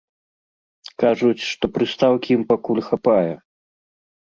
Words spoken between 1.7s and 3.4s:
прыстаўкі ім пакуль хапае.